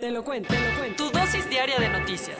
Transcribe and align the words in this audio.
Te 0.00 0.10
lo 0.10 0.24
cuento, 0.24 0.52
te 0.52 0.60
lo 0.60 0.78
cuento. 0.78 1.04
Tu 1.04 1.18
dosis 1.18 1.48
diaria 1.48 1.78
de 1.78 1.88
noticias. 1.88 2.36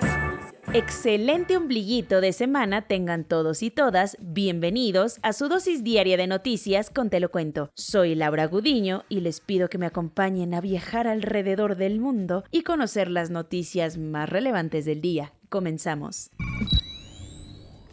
Excelente 0.74 1.56
ombliguito 1.56 2.20
de 2.20 2.34
semana 2.34 2.82
tengan 2.82 3.24
todos 3.24 3.62
y 3.62 3.70
todas. 3.70 4.18
Bienvenidos 4.20 5.18
a 5.22 5.32
su 5.32 5.48
dosis 5.48 5.82
diaria 5.82 6.18
de 6.18 6.26
noticias 6.26 6.90
con 6.90 7.08
Te 7.08 7.18
lo 7.18 7.30
cuento. 7.30 7.70
Soy 7.74 8.14
Laura 8.14 8.46
Gudiño 8.46 9.04
y 9.08 9.20
les 9.20 9.40
pido 9.40 9.70
que 9.70 9.78
me 9.78 9.86
acompañen 9.86 10.52
a 10.52 10.60
viajar 10.60 11.06
alrededor 11.06 11.76
del 11.76 11.98
mundo 11.98 12.44
y 12.50 12.62
conocer 12.62 13.10
las 13.10 13.30
noticias 13.30 13.96
más 13.96 14.28
relevantes 14.28 14.84
del 14.84 15.00
día. 15.00 15.32
Comenzamos. 15.48 16.30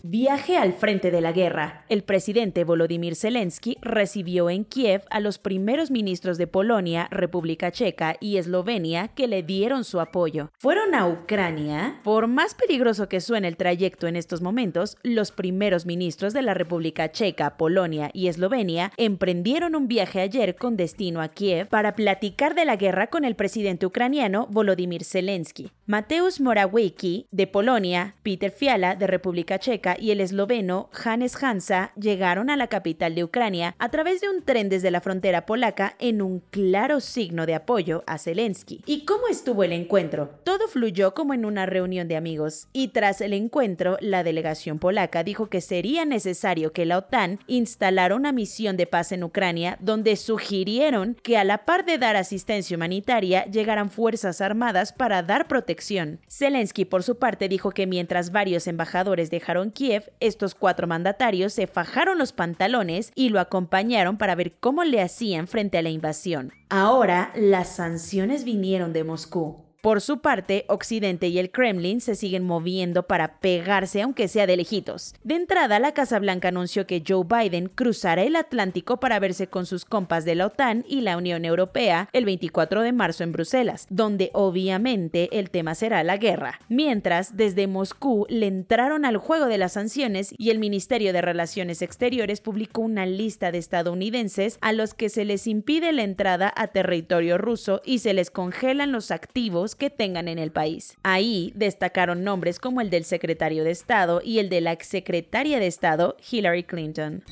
Viaje 0.05 0.57
al 0.57 0.73
frente 0.73 1.11
de 1.11 1.21
la 1.21 1.31
guerra. 1.31 1.85
El 1.87 2.03
presidente 2.03 2.65
Volodymyr 2.65 3.15
Zelensky 3.15 3.77
recibió 3.79 4.49
en 4.49 4.65
Kiev 4.65 5.03
a 5.09 5.21
los 5.21 5.37
primeros 5.37 5.91
ministros 5.91 6.37
de 6.37 6.45
Polonia, 6.45 7.07
República 7.09 7.71
Checa 7.71 8.17
y 8.19 8.35
Eslovenia 8.35 9.07
que 9.07 9.29
le 9.29 9.43
dieron 9.43 9.85
su 9.85 10.01
apoyo. 10.01 10.51
Fueron 10.59 10.93
a 10.93 11.07
Ucrania. 11.07 12.01
Por 12.03 12.27
más 12.27 12.53
peligroso 12.53 13.07
que 13.07 13.21
suene 13.21 13.47
el 13.47 13.55
trayecto 13.55 14.07
en 14.07 14.17
estos 14.17 14.41
momentos, 14.41 14.97
los 15.03 15.31
primeros 15.31 15.85
ministros 15.85 16.33
de 16.33 16.41
la 16.41 16.53
República 16.53 17.09
Checa, 17.09 17.55
Polonia 17.55 18.09
y 18.11 18.27
Eslovenia 18.27 18.91
emprendieron 18.97 19.73
un 19.73 19.87
viaje 19.87 20.19
ayer 20.19 20.57
con 20.57 20.75
destino 20.75 21.21
a 21.21 21.29
Kiev 21.29 21.69
para 21.69 21.95
platicar 21.95 22.55
de 22.55 22.65
la 22.65 22.75
guerra 22.75 23.07
con 23.07 23.23
el 23.23 23.37
presidente 23.37 23.85
ucraniano 23.85 24.47
Volodymyr 24.49 25.05
Zelensky. 25.05 25.71
Mateusz 25.85 26.41
Morawiecki 26.41 27.27
de 27.31 27.47
Polonia, 27.47 28.15
Peter 28.21 28.51
Fiala 28.51 28.95
de 28.95 29.07
República 29.07 29.59
Checa 29.59 29.92
y 29.99 30.11
el 30.11 30.21
esloveno 30.21 30.89
Hannes 31.03 31.41
Hansa 31.41 31.91
llegaron 31.95 32.49
a 32.49 32.57
la 32.57 32.67
capital 32.67 33.15
de 33.15 33.23
Ucrania 33.23 33.75
a 33.79 33.89
través 33.89 34.21
de 34.21 34.29
un 34.29 34.43
tren 34.43 34.69
desde 34.69 34.91
la 34.91 35.01
frontera 35.01 35.45
polaca 35.45 35.95
en 35.99 36.21
un 36.21 36.41
claro 36.51 36.99
signo 36.99 37.45
de 37.45 37.55
apoyo 37.55 38.03
a 38.07 38.17
Zelensky. 38.17 38.81
¿Y 38.85 39.05
cómo 39.05 39.27
estuvo 39.27 39.63
el 39.63 39.73
encuentro? 39.73 40.29
Todo 40.43 40.67
fluyó 40.67 41.13
como 41.13 41.33
en 41.33 41.45
una 41.45 41.65
reunión 41.65 42.07
de 42.07 42.15
amigos 42.15 42.67
y 42.73 42.89
tras 42.89 43.21
el 43.21 43.33
encuentro 43.33 43.97
la 44.01 44.23
delegación 44.23 44.79
polaca 44.79 45.23
dijo 45.23 45.47
que 45.47 45.61
sería 45.61 46.05
necesario 46.05 46.73
que 46.73 46.85
la 46.85 46.97
OTAN 46.97 47.39
instalara 47.47 48.15
una 48.15 48.31
misión 48.31 48.77
de 48.77 48.87
paz 48.87 49.11
en 49.11 49.23
Ucrania 49.23 49.77
donde 49.79 50.15
sugirieron 50.15 51.17
que 51.23 51.37
a 51.37 51.43
la 51.43 51.65
par 51.65 51.85
de 51.85 51.97
dar 51.97 52.15
asistencia 52.15 52.75
humanitaria 52.75 53.45
llegaran 53.45 53.89
fuerzas 53.89 54.41
armadas 54.41 54.93
para 54.93 55.23
dar 55.23 55.47
protección. 55.47 56.19
Zelensky 56.29 56.85
por 56.85 57.03
su 57.03 57.17
parte 57.17 57.47
dijo 57.49 57.71
que 57.71 57.87
mientras 57.87 58.31
varios 58.31 58.67
embajadores 58.67 59.29
dejaron 59.29 59.71
estos 60.19 60.55
cuatro 60.55 60.87
mandatarios 60.87 61.53
se 61.53 61.67
fajaron 61.67 62.17
los 62.17 62.33
pantalones 62.33 63.11
y 63.15 63.29
lo 63.29 63.39
acompañaron 63.39 64.17
para 64.17 64.35
ver 64.35 64.53
cómo 64.59 64.83
le 64.83 65.01
hacían 65.01 65.47
frente 65.47 65.77
a 65.77 65.81
la 65.81 65.89
invasión. 65.89 66.51
Ahora 66.69 67.31
las 67.35 67.75
sanciones 67.75 68.43
vinieron 68.43 68.93
de 68.93 69.03
Moscú. 69.03 69.72
Por 69.83 69.99
su 69.99 70.19
parte, 70.19 70.63
Occidente 70.69 71.27
y 71.27 71.39
el 71.39 71.51
Kremlin 71.51 71.99
se 71.99 72.15
siguen 72.15 72.45
moviendo 72.45 73.03
para 73.03 73.41
pegarse 73.41 74.01
aunque 74.01 74.29
sea 74.29 74.47
de 74.47 74.55
lejitos. 74.55 75.13
De 75.25 75.35
entrada, 75.35 75.77
la 75.77 75.93
Casa 75.93 76.19
Blanca 76.19 76.47
anunció 76.47 76.87
que 76.87 77.03
Joe 77.05 77.25
Biden 77.25 77.67
cruzará 77.67 78.23
el 78.23 78.37
Atlántico 78.37 79.01
para 79.01 79.19
verse 79.19 79.47
con 79.47 79.65
sus 79.65 79.83
compas 79.83 80.23
de 80.23 80.35
la 80.35 80.45
OTAN 80.45 80.85
y 80.87 81.01
la 81.01 81.17
Unión 81.17 81.43
Europea 81.43 82.07
el 82.13 82.23
24 82.23 82.81
de 82.81 82.93
marzo 82.93 83.25
en 83.25 83.33
Bruselas, 83.33 83.85
donde 83.89 84.29
obviamente 84.31 85.27
el 85.37 85.49
tema 85.49 85.75
será 85.75 86.01
la 86.05 86.15
guerra. 86.15 86.61
Mientras, 86.69 87.35
desde 87.35 87.67
Moscú 87.67 88.25
le 88.29 88.47
entraron 88.47 89.03
al 89.03 89.17
juego 89.17 89.47
de 89.47 89.57
las 89.57 89.73
sanciones 89.73 90.33
y 90.37 90.51
el 90.51 90.59
Ministerio 90.59 91.11
de 91.11 91.21
Relaciones 91.21 91.81
Exteriores 91.81 92.39
publicó 92.39 92.83
una 92.83 93.05
lista 93.05 93.51
de 93.51 93.57
estadounidenses 93.57 94.59
a 94.61 94.71
los 94.71 94.93
que 94.93 95.09
se 95.09 95.25
les 95.25 95.45
impide 95.45 95.91
la 95.91 96.03
entrada 96.03 96.53
a 96.55 96.67
territorio 96.67 97.37
ruso 97.37 97.81
y 97.83 97.99
se 97.99 98.13
les 98.13 98.31
congelan 98.31 98.93
los 98.93 99.11
activos 99.11 99.72
que 99.75 99.89
tengan 99.89 100.27
en 100.27 100.39
el 100.39 100.51
país. 100.51 100.97
Ahí 101.03 101.51
destacaron 101.55 102.23
nombres 102.23 102.59
como 102.59 102.81
el 102.81 102.89
del 102.89 103.05
secretario 103.05 103.63
de 103.63 103.71
Estado 103.71 104.21
y 104.23 104.39
el 104.39 104.49
de 104.49 104.61
la 104.61 104.71
exsecretaria 104.71 105.59
de 105.59 105.67
Estado 105.67 106.17
Hillary 106.31 106.63
Clinton 106.63 107.23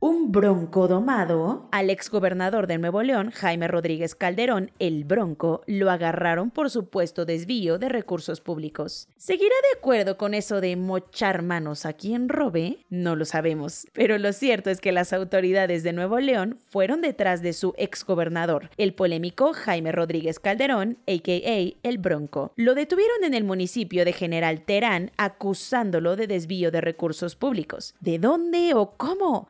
un 0.00 0.32
bronco 0.32 0.88
domado, 0.88 1.68
al 1.72 1.90
exgobernador 1.90 2.66
de 2.66 2.78
Nuevo 2.78 3.02
León, 3.02 3.30
Jaime 3.32 3.68
Rodríguez 3.68 4.14
Calderón, 4.14 4.70
el 4.78 5.04
bronco, 5.04 5.62
lo 5.66 5.90
agarraron 5.90 6.50
por 6.50 6.70
supuesto 6.70 7.26
desvío 7.26 7.78
de 7.78 7.90
recursos 7.90 8.40
públicos. 8.40 9.08
¿Seguirá 9.18 9.54
de 9.54 9.78
acuerdo 9.78 10.16
con 10.16 10.32
eso 10.32 10.62
de 10.62 10.74
mochar 10.76 11.42
manos 11.42 11.84
a 11.84 11.92
quien 11.92 12.30
robe? 12.30 12.78
No 12.88 13.14
lo 13.14 13.26
sabemos, 13.26 13.88
pero 13.92 14.16
lo 14.16 14.32
cierto 14.32 14.70
es 14.70 14.80
que 14.80 14.90
las 14.90 15.12
autoridades 15.12 15.82
de 15.82 15.92
Nuevo 15.92 16.18
León 16.18 16.58
fueron 16.70 17.02
detrás 17.02 17.42
de 17.42 17.52
su 17.52 17.74
exgobernador, 17.76 18.70
el 18.78 18.94
polémico 18.94 19.52
Jaime 19.52 19.92
Rodríguez 19.92 20.38
Calderón, 20.38 20.96
a.k.a. 21.06 21.78
el 21.86 21.98
bronco. 21.98 22.52
Lo 22.56 22.74
detuvieron 22.74 23.22
en 23.24 23.34
el 23.34 23.44
municipio 23.44 24.06
de 24.06 24.14
General 24.14 24.62
Terán 24.62 25.10
acusándolo 25.18 26.16
de 26.16 26.26
desvío 26.26 26.70
de 26.70 26.80
recursos 26.80 27.36
públicos. 27.36 27.94
¿De 28.00 28.18
dónde 28.18 28.72
o 28.72 28.92
cómo? 28.96 29.46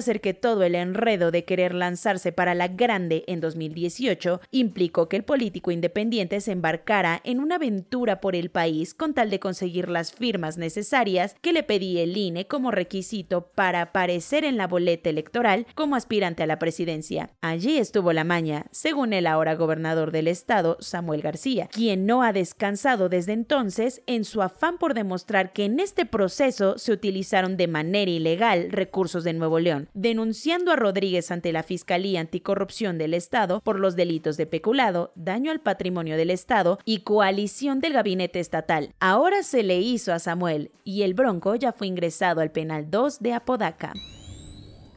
Ser 0.00 0.20
que 0.20 0.34
todo 0.34 0.62
el 0.62 0.74
enredo 0.74 1.30
de 1.30 1.44
querer 1.44 1.74
lanzarse 1.74 2.32
para 2.32 2.54
la 2.54 2.68
grande 2.68 3.24
en 3.26 3.40
2018 3.40 4.40
implicó 4.50 5.08
que 5.08 5.16
el 5.16 5.24
político 5.24 5.70
independiente 5.70 6.40
se 6.40 6.52
embarcara 6.52 7.20
en 7.24 7.40
una 7.40 7.56
aventura 7.56 8.20
por 8.20 8.34
el 8.34 8.50
país 8.50 8.94
con 8.94 9.14
tal 9.14 9.30
de 9.30 9.38
conseguir 9.38 9.88
las 9.88 10.12
firmas 10.12 10.56
necesarias 10.58 11.36
que 11.40 11.52
le 11.52 11.62
pedía 11.62 12.02
el 12.02 12.16
INE 12.16 12.46
como 12.46 12.70
requisito 12.70 13.48
para 13.54 13.82
aparecer 13.82 14.44
en 14.44 14.56
la 14.56 14.66
boleta 14.66 15.10
electoral 15.10 15.66
como 15.74 15.94
aspirante 15.94 16.42
a 16.42 16.46
la 16.46 16.58
presidencia. 16.58 17.30
Allí 17.40 17.78
estuvo 17.78 18.12
la 18.12 18.24
maña, 18.24 18.66
según 18.70 19.12
el 19.12 19.26
ahora 19.26 19.54
gobernador 19.54 20.10
del 20.10 20.28
estado, 20.28 20.76
Samuel 20.80 21.22
García, 21.22 21.68
quien 21.70 22.06
no 22.06 22.22
ha 22.22 22.32
descansado 22.32 23.08
desde 23.08 23.32
entonces 23.32 24.02
en 24.06 24.24
su 24.24 24.42
afán 24.42 24.78
por 24.78 24.94
demostrar 24.94 25.52
que 25.52 25.64
en 25.64 25.80
este 25.80 26.06
proceso 26.06 26.78
se 26.78 26.92
utilizaron 26.92 27.56
de 27.56 27.68
manera 27.68 28.10
ilegal 28.10 28.70
recursos 28.70 29.24
de 29.24 29.32
Nuevo 29.32 29.60
denunciando 29.94 30.72
a 30.72 30.76
Rodríguez 30.76 31.30
ante 31.30 31.52
la 31.52 31.62
Fiscalía 31.62 32.20
Anticorrupción 32.20 32.98
del 32.98 33.14
Estado 33.14 33.60
por 33.60 33.78
los 33.78 33.96
delitos 33.96 34.36
de 34.36 34.46
peculado, 34.46 35.12
daño 35.14 35.50
al 35.50 35.60
patrimonio 35.60 36.16
del 36.16 36.30
Estado 36.30 36.78
y 36.84 37.00
coalición 37.00 37.80
del 37.80 37.92
gabinete 37.92 38.40
estatal. 38.40 38.94
Ahora 39.00 39.42
se 39.42 39.62
le 39.62 39.78
hizo 39.80 40.12
a 40.12 40.18
Samuel 40.18 40.70
y 40.84 41.02
el 41.02 41.14
Bronco 41.14 41.54
ya 41.54 41.72
fue 41.72 41.86
ingresado 41.86 42.40
al 42.40 42.52
penal 42.52 42.90
2 42.90 43.20
de 43.20 43.32
Apodaca. 43.32 43.92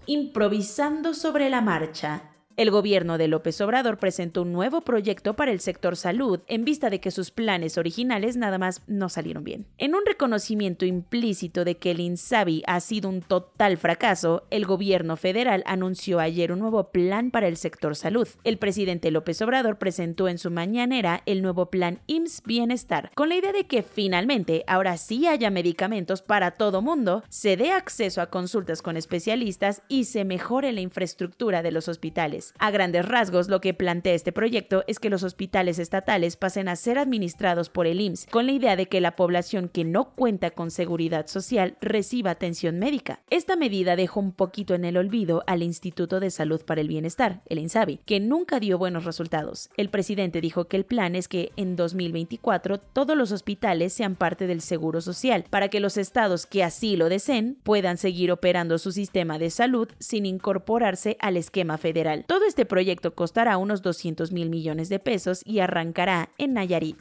Improvisando 0.06 1.14
sobre 1.14 1.50
la 1.50 1.62
marcha. 1.62 2.29
El 2.60 2.72
gobierno 2.72 3.18
de 3.18 3.30
López 3.30 3.62
Obrador 3.62 4.00
presentó 4.00 4.42
un 4.42 4.52
nuevo 4.52 4.82
proyecto 4.82 5.34
para 5.34 5.54
el 5.54 5.62
sector 5.62 5.96
salud 5.96 6.42
en 6.48 6.66
vista 6.66 6.90
de 6.90 7.00
que 7.00 7.10
sus 7.10 7.32
planes 7.32 7.78
originales 7.78 8.36
nada 8.36 8.58
más 8.58 8.82
no 8.86 9.08
salieron 9.08 9.46
bien. 9.46 9.66
En 9.78 9.96
un 9.96 10.02
reconocimiento 10.06 10.84
implícito 10.84 11.64
de 11.64 11.78
que 11.78 11.92
el 11.92 12.02
INSABI 12.02 12.64
ha 12.68 12.82
sido 12.82 13.08
un 13.08 13.22
total 13.22 13.78
fracaso, 13.78 14.44
el 14.50 14.66
gobierno 14.66 15.16
federal 15.16 15.64
anunció 15.66 16.20
ayer 16.20 16.52
un 16.52 16.60
nuevo 16.60 16.92
plan 16.92 17.32
para 17.32 17.48
el 17.48 17.56
sector 17.56 17.96
salud. 17.96 18.28
El 18.44 18.58
presidente 18.58 19.10
López 19.10 19.42
Obrador 19.42 19.78
presentó 19.78 20.28
en 20.28 20.38
su 20.38 20.52
mañanera 20.52 21.24
el 21.26 21.42
nuevo 21.42 21.68
plan 21.68 22.02
IMSS 22.08 22.44
Bienestar, 22.44 23.10
con 23.16 23.30
la 23.30 23.36
idea 23.36 23.54
de 23.54 23.68
que 23.68 23.84
finalmente 23.84 24.66
ahora 24.68 24.98
sí 24.98 25.28
haya 25.28 25.50
medicamentos 25.50 26.22
para 26.22 26.52
todo 26.52 26.82
mundo, 26.82 27.24
se 27.30 27.56
dé 27.56 27.72
acceso 27.72 28.22
a 28.22 28.30
consultas 28.30 28.82
con 28.82 28.98
especialistas 28.98 29.82
y 29.88 30.04
se 30.04 30.26
mejore 30.26 30.74
la 30.74 30.82
infraestructura 30.82 31.64
de 31.64 31.72
los 31.72 31.88
hospitales. 31.88 32.49
A 32.58 32.72
grandes 32.72 33.06
rasgos, 33.06 33.50
lo 33.50 33.62
que 33.62 33.74
plantea 33.74 34.14
este 34.14 34.32
proyecto 34.32 34.84
es 34.88 35.00
que 35.00 35.10
los 35.10 35.24
hospitales 35.24 35.80
estatales 35.80 36.36
pasen 36.36 36.68
a 36.68 36.76
ser 36.76 36.98
administrados 36.98 37.70
por 37.70 37.88
el 37.88 38.02
IMSS, 38.02 38.28
con 38.32 38.46
la 38.46 38.52
idea 38.52 38.76
de 38.76 38.88
que 38.88 39.02
la 39.02 39.16
población 39.16 39.70
que 39.70 39.84
no 39.84 40.16
cuenta 40.16 40.52
con 40.52 40.72
seguridad 40.72 41.28
social 41.28 41.78
reciba 41.82 42.32
atención 42.32 42.80
médica. 42.80 43.22
Esta 43.30 43.56
medida 43.56 43.96
dejó 43.96 44.20
un 44.20 44.32
poquito 44.32 44.74
en 44.74 44.86
el 44.86 44.98
olvido 44.98 45.44
al 45.48 45.64
Instituto 45.64 46.20
de 46.20 46.32
Salud 46.32 46.62
para 46.66 46.82
el 46.82 46.88
Bienestar, 46.88 47.42
el 47.48 47.60
INSABI, 47.60 48.02
que 48.06 48.20
nunca 48.20 48.60
dio 48.60 48.78
buenos 48.78 49.06
resultados. 49.06 49.70
El 49.78 49.90
presidente 49.90 50.42
dijo 50.42 50.68
que 50.68 50.78
el 50.78 50.86
plan 50.86 51.16
es 51.16 51.28
que 51.28 51.52
en 51.56 51.76
2024 51.76 52.80
todos 52.80 53.16
los 53.16 53.32
hospitales 53.32 53.94
sean 53.94 54.16
parte 54.16 54.48
del 54.48 54.62
Seguro 54.62 55.02
Social, 55.02 55.46
para 55.50 55.70
que 55.70 55.80
los 55.80 55.98
estados 55.98 56.46
que 56.46 56.64
así 56.64 56.96
lo 56.96 57.10
deseen 57.10 57.58
puedan 57.64 57.98
seguir 57.98 58.32
operando 58.32 58.78
su 58.78 58.92
sistema 58.92 59.40
de 59.40 59.50
salud 59.50 59.90
sin 60.00 60.26
incorporarse 60.26 61.18
al 61.20 61.38
esquema 61.38 61.78
federal. 61.78 62.26
Este 62.48 62.66
proyecto 62.66 63.14
costará 63.14 63.58
unos 63.58 63.82
200 63.82 64.32
mil 64.32 64.50
millones 64.50 64.90
de 64.90 65.00
pesos 65.00 65.42
y 65.46 65.60
arrancará 65.60 66.30
en 66.38 66.54
Nayarit. 66.54 67.00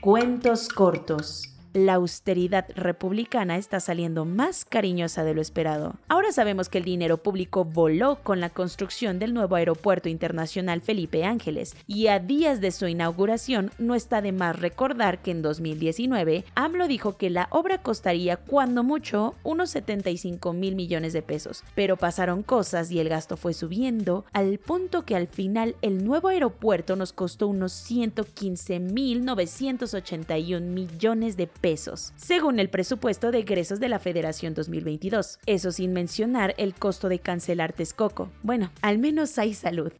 Cuentos 0.00 0.68
cortos 0.68 1.50
la 1.72 1.94
austeridad 1.94 2.66
republicana 2.74 3.56
está 3.56 3.80
saliendo 3.80 4.24
más 4.24 4.64
cariñosa 4.64 5.24
de 5.24 5.34
lo 5.34 5.40
esperado. 5.40 5.94
Ahora 6.08 6.32
sabemos 6.32 6.68
que 6.68 6.78
el 6.78 6.84
dinero 6.84 7.18
público 7.18 7.64
voló 7.64 8.16
con 8.22 8.40
la 8.40 8.50
construcción 8.50 9.18
del 9.18 9.34
nuevo 9.34 9.54
aeropuerto 9.54 10.08
internacional 10.08 10.80
Felipe 10.80 11.24
Ángeles 11.24 11.76
y 11.86 12.08
a 12.08 12.18
días 12.18 12.60
de 12.60 12.72
su 12.72 12.88
inauguración 12.88 13.70
no 13.78 13.94
está 13.94 14.20
de 14.20 14.32
más 14.32 14.58
recordar 14.58 15.22
que 15.22 15.30
en 15.30 15.42
2019 15.42 16.44
AMLO 16.54 16.88
dijo 16.88 17.16
que 17.16 17.30
la 17.30 17.48
obra 17.50 17.82
costaría 17.82 18.36
cuando 18.36 18.82
mucho 18.82 19.34
unos 19.44 19.70
75 19.70 20.52
mil 20.52 20.74
millones 20.74 21.12
de 21.12 21.22
pesos, 21.22 21.62
pero 21.74 21.96
pasaron 21.96 22.42
cosas 22.42 22.90
y 22.90 22.98
el 22.98 23.08
gasto 23.08 23.36
fue 23.36 23.54
subiendo 23.54 24.24
al 24.32 24.58
punto 24.58 25.04
que 25.04 25.16
al 25.16 25.28
final 25.28 25.76
el 25.82 26.04
nuevo 26.04 26.28
aeropuerto 26.28 26.96
nos 26.96 27.12
costó 27.12 27.46
unos 27.46 27.72
115 27.72 28.80
mil 28.80 29.24
981 29.24 30.66
millones 30.66 31.36
de 31.36 31.46
pesos 31.46 31.59
pesos, 31.60 32.12
según 32.16 32.58
el 32.58 32.70
presupuesto 32.70 33.30
de 33.30 33.40
egresos 33.40 33.80
de 33.80 33.88
la 33.88 33.98
Federación 33.98 34.54
2022. 34.54 35.38
Eso 35.46 35.72
sin 35.72 35.92
mencionar 35.92 36.54
el 36.58 36.74
costo 36.74 37.08
de 37.08 37.18
cancelar 37.18 37.72
Texcoco. 37.72 38.30
Bueno, 38.42 38.70
al 38.82 38.98
menos 38.98 39.38
hay 39.38 39.54
salud. 39.54 39.92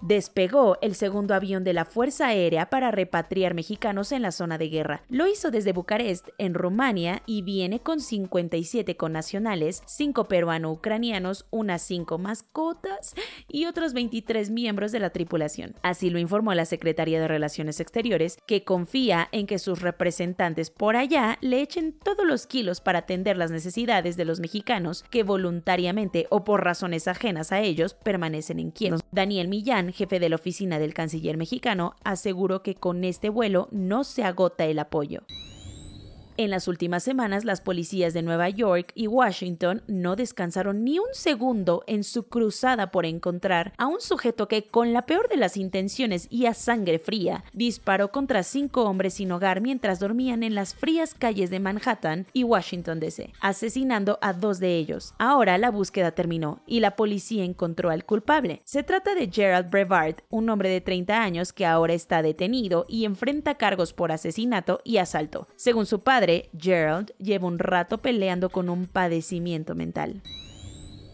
Despegó 0.00 0.78
el 0.80 0.94
segundo 0.94 1.34
avión 1.34 1.64
de 1.64 1.72
la 1.72 1.84
Fuerza 1.84 2.28
Aérea 2.28 2.70
para 2.70 2.92
repatriar 2.92 3.54
mexicanos 3.54 4.12
en 4.12 4.22
la 4.22 4.30
zona 4.30 4.56
de 4.56 4.68
guerra. 4.68 5.02
Lo 5.08 5.26
hizo 5.26 5.50
desde 5.50 5.72
Bucarest, 5.72 6.28
en 6.38 6.54
Rumania, 6.54 7.22
y 7.26 7.42
viene 7.42 7.80
con 7.80 8.00
57 8.00 8.96
connacionales, 8.96 9.82
5 9.86 10.26
peruano-ucranianos, 10.26 11.46
unas 11.50 11.82
5 11.82 12.16
mascotas 12.16 13.14
y 13.48 13.66
otros 13.66 13.92
23 13.92 14.50
miembros 14.50 14.92
de 14.92 15.00
la 15.00 15.10
tripulación. 15.10 15.74
Así 15.82 16.10
lo 16.10 16.20
informó 16.20 16.54
la 16.54 16.64
Secretaría 16.64 17.20
de 17.20 17.26
Relaciones 17.26 17.80
Exteriores, 17.80 18.38
que 18.46 18.62
confía 18.62 19.28
en 19.32 19.48
que 19.48 19.58
sus 19.58 19.82
representantes 19.82 20.70
por 20.70 20.94
allá 20.94 21.38
le 21.40 21.60
echen 21.60 21.92
todos 21.92 22.24
los 22.24 22.46
kilos 22.46 22.80
para 22.80 23.00
atender 23.00 23.36
las 23.36 23.50
necesidades 23.50 24.16
de 24.16 24.24
los 24.24 24.38
mexicanos 24.38 25.04
que 25.10 25.24
voluntariamente 25.24 26.28
o 26.30 26.44
por 26.44 26.64
razones 26.64 27.08
ajenas 27.08 27.50
a 27.50 27.60
ellos 27.60 27.94
permanecen 27.94 28.60
en 28.60 28.70
Kiev. 28.70 29.00
Daniel 29.10 29.48
Millán 29.48 29.87
jefe 29.92 30.20
de 30.20 30.28
la 30.28 30.36
oficina 30.36 30.78
del 30.78 30.94
canciller 30.94 31.36
mexicano, 31.36 31.94
aseguró 32.04 32.62
que 32.62 32.74
con 32.74 33.04
este 33.04 33.28
vuelo 33.28 33.68
no 33.70 34.04
se 34.04 34.24
agota 34.24 34.64
el 34.64 34.78
apoyo. 34.78 35.22
En 36.40 36.50
las 36.50 36.68
últimas 36.68 37.02
semanas, 37.02 37.44
las 37.44 37.60
policías 37.60 38.14
de 38.14 38.22
Nueva 38.22 38.48
York 38.48 38.92
y 38.94 39.08
Washington 39.08 39.82
no 39.88 40.14
descansaron 40.14 40.84
ni 40.84 41.00
un 41.00 41.08
segundo 41.10 41.82
en 41.88 42.04
su 42.04 42.28
cruzada 42.28 42.92
por 42.92 43.06
encontrar 43.06 43.72
a 43.76 43.88
un 43.88 44.00
sujeto 44.00 44.46
que, 44.46 44.68
con 44.68 44.92
la 44.92 45.04
peor 45.04 45.28
de 45.28 45.36
las 45.36 45.56
intenciones 45.56 46.28
y 46.30 46.46
a 46.46 46.54
sangre 46.54 47.00
fría, 47.00 47.42
disparó 47.52 48.12
contra 48.12 48.44
cinco 48.44 48.84
hombres 48.84 49.14
sin 49.14 49.32
hogar 49.32 49.60
mientras 49.60 49.98
dormían 49.98 50.44
en 50.44 50.54
las 50.54 50.76
frías 50.76 51.12
calles 51.12 51.50
de 51.50 51.58
Manhattan 51.58 52.28
y 52.32 52.44
Washington 52.44 53.00
DC, 53.00 53.32
asesinando 53.40 54.20
a 54.22 54.32
dos 54.32 54.60
de 54.60 54.76
ellos. 54.76 55.14
Ahora 55.18 55.58
la 55.58 55.72
búsqueda 55.72 56.12
terminó 56.12 56.60
y 56.68 56.78
la 56.78 56.94
policía 56.94 57.42
encontró 57.42 57.90
al 57.90 58.04
culpable. 58.04 58.62
Se 58.62 58.84
trata 58.84 59.16
de 59.16 59.28
Gerald 59.28 59.70
Brevard, 59.70 60.18
un 60.30 60.48
hombre 60.50 60.68
de 60.68 60.82
30 60.82 61.20
años 61.20 61.52
que 61.52 61.66
ahora 61.66 61.94
está 61.94 62.22
detenido 62.22 62.86
y 62.88 63.06
enfrenta 63.06 63.56
cargos 63.56 63.92
por 63.92 64.12
asesinato 64.12 64.80
y 64.84 64.98
asalto. 64.98 65.48
Según 65.56 65.86
su 65.86 66.04
padre, 66.04 66.27
Gerald, 66.58 67.12
lleva 67.18 67.46
un 67.46 67.58
rato 67.58 67.98
peleando 67.98 68.50
con 68.50 68.68
un 68.68 68.86
padecimiento 68.86 69.74
mental. 69.74 70.22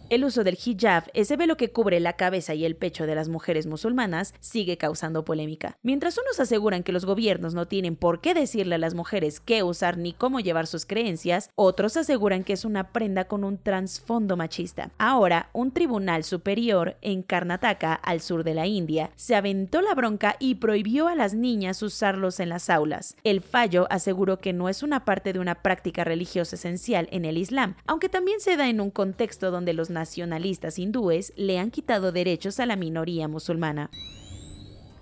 El 0.07 0.23
uso 0.23 0.43
del 0.43 0.55
hijab, 0.63 1.05
ese 1.15 1.35
velo 1.35 1.57
que 1.57 1.71
cubre 1.71 1.99
la 1.99 2.13
cabeza 2.13 2.53
y 2.53 2.63
el 2.63 2.75
pecho 2.75 3.07
de 3.07 3.15
las 3.15 3.27
mujeres 3.27 3.65
musulmanas, 3.65 4.35
sigue 4.39 4.77
causando 4.77 5.25
polémica. 5.25 5.79
Mientras 5.81 6.19
unos 6.19 6.39
aseguran 6.39 6.83
que 6.83 6.91
los 6.91 7.05
gobiernos 7.05 7.55
no 7.55 7.67
tienen 7.67 7.95
por 7.95 8.21
qué 8.21 8.35
decirle 8.35 8.75
a 8.75 8.77
las 8.77 8.93
mujeres 8.93 9.39
qué 9.39 9.63
usar 9.63 9.97
ni 9.97 10.13
cómo 10.13 10.39
llevar 10.41 10.67
sus 10.67 10.85
creencias, 10.85 11.49
otros 11.55 11.97
aseguran 11.97 12.43
que 12.43 12.53
es 12.53 12.65
una 12.65 12.91
prenda 12.91 13.25
con 13.25 13.43
un 13.43 13.57
trasfondo 13.57 14.37
machista. 14.37 14.91
Ahora, 14.99 15.49
un 15.53 15.71
tribunal 15.71 16.23
superior 16.23 16.97
en 17.01 17.23
Karnataka, 17.23 17.95
al 17.95 18.21
sur 18.21 18.43
de 18.43 18.53
la 18.53 18.67
India, 18.67 19.09
se 19.15 19.33
aventó 19.33 19.81
la 19.81 19.95
bronca 19.95 20.35
y 20.39 20.55
prohibió 20.55 21.07
a 21.07 21.15
las 21.15 21.33
niñas 21.33 21.81
usarlos 21.81 22.39
en 22.39 22.49
las 22.49 22.69
aulas. 22.69 23.15
El 23.23 23.41
fallo 23.41 23.87
aseguró 23.89 24.37
que 24.37 24.53
no 24.53 24.69
es 24.69 24.83
una 24.83 25.03
parte 25.03 25.33
de 25.33 25.39
una 25.39 25.55
práctica 25.55 26.03
religiosa 26.03 26.57
esencial 26.57 27.07
en 27.11 27.25
el 27.25 27.39
Islam, 27.39 27.75
aunque 27.87 28.07
también 28.07 28.39
se 28.39 28.55
da 28.55 28.69
en 28.69 28.81
un 28.81 28.91
contexto 28.91 29.49
donde 29.49 29.73
los 29.73 29.89
nacionalistas 29.95 30.77
hindúes 30.77 31.33
le 31.35 31.57
han 31.57 31.71
quitado 31.71 32.11
derechos 32.11 32.59
a 32.59 32.67
la 32.67 32.75
minoría 32.75 33.27
musulmana. 33.27 33.89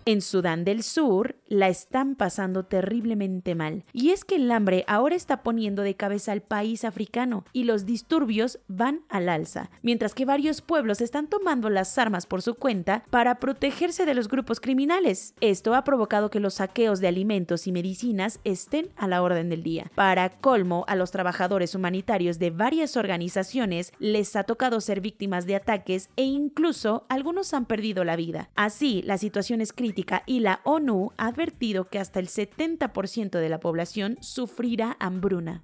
En 0.05 0.21
Sudán 0.21 0.65
del 0.65 0.83
Sur 0.83 1.37
la 1.47 1.69
están 1.69 2.15
pasando 2.15 2.65
terriblemente 2.65 3.55
mal. 3.55 3.85
Y 3.93 4.09
es 4.09 4.25
que 4.25 4.35
el 4.35 4.51
hambre 4.51 4.83
ahora 4.87 5.15
está 5.15 5.43
poniendo 5.43 5.81
de 5.81 5.95
cabeza 5.95 6.33
al 6.33 6.41
país 6.41 6.83
africano 6.83 7.45
y 7.53 7.63
los 7.63 7.85
disturbios 7.85 8.59
van 8.67 9.01
al 9.07 9.29
alza, 9.29 9.69
mientras 9.81 10.13
que 10.13 10.25
varios 10.25 10.61
pueblos 10.61 10.99
están 10.99 11.27
tomando 11.27 11.69
las 11.69 11.97
armas 11.97 12.25
por 12.25 12.41
su 12.41 12.55
cuenta 12.55 13.05
para 13.11 13.39
protegerse 13.39 14.05
de 14.05 14.13
los 14.13 14.27
grupos 14.27 14.59
criminales. 14.59 15.35
Esto 15.39 15.73
ha 15.73 15.85
provocado 15.85 16.29
que 16.29 16.41
los 16.41 16.55
saqueos 16.55 16.99
de 16.99 17.07
alimentos 17.07 17.67
y 17.67 17.71
medicinas 17.71 18.39
estén 18.43 18.89
a 18.97 19.07
la 19.07 19.21
orden 19.21 19.49
del 19.49 19.63
día. 19.63 19.89
Para 19.95 20.29
colmo, 20.29 20.83
a 20.87 20.95
los 20.95 21.11
trabajadores 21.11 21.75
humanitarios 21.75 22.39
de 22.39 22.49
varias 22.49 22.97
organizaciones 22.97 23.93
les 23.99 24.35
ha 24.35 24.43
tocado 24.43 24.81
ser 24.81 24.99
víctimas 24.99 25.45
de 25.45 25.55
ataques 25.55 26.09
e 26.17 26.23
incluso 26.23 27.05
algunos 27.07 27.53
han 27.53 27.65
perdido 27.65 28.03
la 28.03 28.17
vida. 28.17 28.49
Así, 28.55 29.01
la 29.03 29.17
situación 29.17 29.61
es 29.61 29.71
crítica 29.71 29.92
y 30.25 30.39
la 30.39 30.61
ONU 30.63 31.11
ha 31.17 31.27
advertido 31.27 31.89
que 31.89 31.99
hasta 31.99 32.19
el 32.19 32.27
70% 32.27 33.39
de 33.39 33.49
la 33.49 33.59
población 33.59 34.17
sufrirá 34.21 34.97
hambruna. 34.99 35.61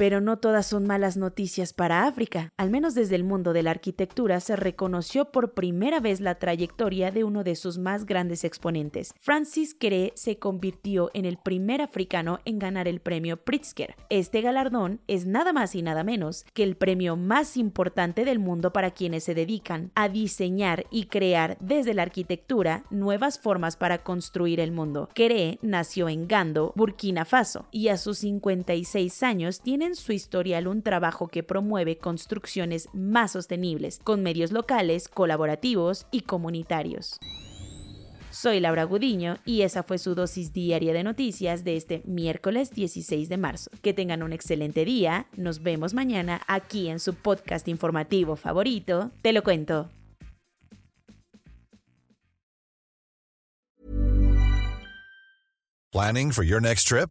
Pero 0.00 0.22
no 0.22 0.38
todas 0.38 0.64
son 0.64 0.86
malas 0.86 1.18
noticias 1.18 1.74
para 1.74 2.06
África. 2.06 2.54
Al 2.56 2.70
menos 2.70 2.94
desde 2.94 3.16
el 3.16 3.22
mundo 3.22 3.52
de 3.52 3.62
la 3.62 3.72
arquitectura 3.72 4.40
se 4.40 4.56
reconoció 4.56 5.26
por 5.26 5.52
primera 5.52 6.00
vez 6.00 6.20
la 6.20 6.36
trayectoria 6.36 7.10
de 7.10 7.22
uno 7.22 7.44
de 7.44 7.54
sus 7.54 7.76
más 7.76 8.06
grandes 8.06 8.44
exponentes. 8.44 9.12
Francis 9.20 9.74
Kere 9.74 10.14
se 10.16 10.38
convirtió 10.38 11.10
en 11.12 11.26
el 11.26 11.36
primer 11.36 11.82
africano 11.82 12.40
en 12.46 12.58
ganar 12.58 12.88
el 12.88 13.00
premio 13.00 13.44
Pritzker. 13.44 13.94
Este 14.08 14.40
galardón 14.40 15.02
es 15.06 15.26
nada 15.26 15.52
más 15.52 15.74
y 15.74 15.82
nada 15.82 16.02
menos 16.02 16.46
que 16.54 16.62
el 16.62 16.78
premio 16.78 17.16
más 17.16 17.58
importante 17.58 18.24
del 18.24 18.38
mundo 18.38 18.72
para 18.72 18.92
quienes 18.92 19.24
se 19.24 19.34
dedican 19.34 19.92
a 19.94 20.08
diseñar 20.08 20.86
y 20.90 21.08
crear 21.08 21.58
desde 21.60 21.92
la 21.92 22.04
arquitectura 22.04 22.84
nuevas 22.88 23.38
formas 23.38 23.76
para 23.76 24.02
construir 24.02 24.60
el 24.60 24.72
mundo. 24.72 25.10
Kere 25.12 25.58
nació 25.60 26.08
en 26.08 26.26
Gando, 26.26 26.72
Burkina 26.74 27.26
Faso, 27.26 27.66
y 27.70 27.88
a 27.88 27.98
sus 27.98 28.16
56 28.20 29.22
años 29.22 29.60
tiene 29.60 29.89
su 29.94 30.12
historial 30.12 30.66
un 30.66 30.82
trabajo 30.82 31.28
que 31.28 31.42
promueve 31.42 31.98
construcciones 31.98 32.88
más 32.92 33.32
sostenibles, 33.32 33.98
con 34.02 34.22
medios 34.22 34.52
locales, 34.52 35.08
colaborativos 35.08 36.06
y 36.10 36.22
comunitarios. 36.22 37.18
Soy 38.30 38.60
Laura 38.60 38.84
Gudiño 38.84 39.36
y 39.44 39.62
esa 39.62 39.82
fue 39.82 39.98
su 39.98 40.14
dosis 40.14 40.52
diaria 40.52 40.92
de 40.92 41.02
noticias 41.02 41.64
de 41.64 41.76
este 41.76 42.02
miércoles 42.06 42.70
16 42.70 43.28
de 43.28 43.36
marzo. 43.36 43.70
Que 43.82 43.92
tengan 43.92 44.22
un 44.22 44.32
excelente 44.32 44.84
día, 44.84 45.26
nos 45.36 45.62
vemos 45.62 45.94
mañana 45.94 46.40
aquí 46.46 46.88
en 46.88 47.00
su 47.00 47.14
podcast 47.14 47.66
informativo 47.68 48.36
favorito, 48.36 49.10
Te 49.22 49.32
lo 49.32 49.42
cuento. 49.42 49.90
Planning 55.92 56.30
for 56.30 56.44
your 56.44 56.60
next 56.62 56.86
trip? 56.86 57.10